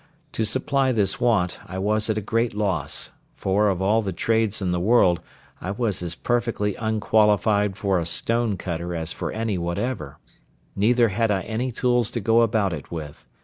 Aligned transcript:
To 0.31 0.45
supply 0.47 0.91
this 0.91 1.21
want, 1.21 1.59
I 1.67 1.77
was 1.77 2.09
at 2.09 2.17
a 2.17 2.21
great 2.25 2.55
loss; 2.55 3.11
for, 3.35 3.69
of 3.69 3.83
all 3.83 4.01
the 4.01 4.11
trades 4.11 4.59
in 4.59 4.71
the 4.71 4.79
world, 4.79 5.19
I 5.61 5.69
was 5.69 6.01
as 6.01 6.15
perfectly 6.15 6.73
unqualified 6.73 7.77
for 7.77 7.99
a 7.99 8.07
stone 8.07 8.57
cutter 8.57 8.95
as 8.95 9.13
for 9.13 9.31
any 9.31 9.59
whatever; 9.59 10.17
neither 10.75 11.09
had 11.09 11.29
I 11.29 11.41
any 11.41 11.71
tools 11.71 12.09
to 12.17 12.19
go 12.19 12.41
about 12.41 12.73
it 12.73 12.89
with. 12.89 13.27